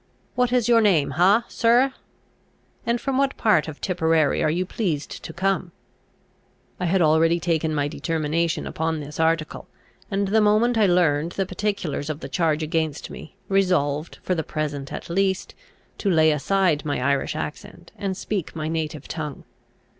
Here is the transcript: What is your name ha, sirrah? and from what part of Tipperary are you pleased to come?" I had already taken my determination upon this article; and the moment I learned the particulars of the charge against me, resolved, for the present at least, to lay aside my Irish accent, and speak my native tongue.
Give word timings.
What 0.33 0.51
is 0.51 0.67
your 0.67 0.81
name 0.81 1.11
ha, 1.11 1.45
sirrah? 1.47 1.93
and 2.87 2.99
from 2.99 3.19
what 3.19 3.37
part 3.37 3.67
of 3.67 3.79
Tipperary 3.79 4.41
are 4.43 4.49
you 4.49 4.65
pleased 4.65 5.21
to 5.21 5.31
come?" 5.31 5.71
I 6.79 6.85
had 6.85 7.03
already 7.03 7.39
taken 7.39 7.75
my 7.75 7.87
determination 7.87 8.65
upon 8.65 8.99
this 8.99 9.19
article; 9.19 9.67
and 10.09 10.29
the 10.29 10.41
moment 10.41 10.75
I 10.75 10.87
learned 10.87 11.33
the 11.33 11.45
particulars 11.45 12.09
of 12.09 12.19
the 12.21 12.29
charge 12.29 12.63
against 12.63 13.11
me, 13.11 13.35
resolved, 13.47 14.17
for 14.23 14.33
the 14.33 14.41
present 14.41 14.91
at 14.91 15.07
least, 15.07 15.53
to 15.99 16.09
lay 16.09 16.31
aside 16.31 16.83
my 16.83 16.99
Irish 16.99 17.35
accent, 17.35 17.91
and 17.95 18.17
speak 18.17 18.55
my 18.55 18.67
native 18.67 19.07
tongue. 19.07 19.43